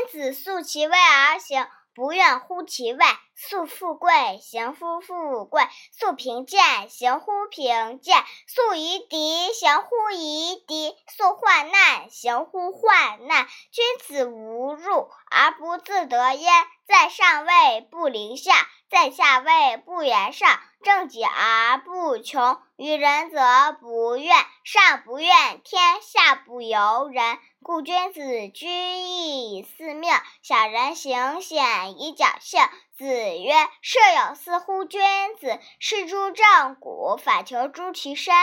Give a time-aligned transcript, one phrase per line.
[0.00, 2.98] 君子素其位而行，不愿乎其位；
[3.36, 13.46] 素富贵，行乎富贵；素贫贱，行乎贫贱；素夷狄，行乎夷狄；素患难，行乎患难。
[13.70, 16.50] 君子无入而不自得焉，
[16.86, 18.54] 在上位不临下，
[18.88, 20.60] 在下位不言上。
[20.82, 24.34] 正己而不穷，于人则不怨。
[24.64, 26.29] 上不怨天，下
[26.60, 27.38] 不由人。
[27.62, 30.12] 故君子居易思命，
[30.42, 32.60] 小人行险以侥幸。
[32.98, 33.06] 子
[33.38, 33.98] 曰：“舍
[34.28, 35.00] 有似乎君
[35.40, 38.34] 子，是诸正骨，反求诸其身。”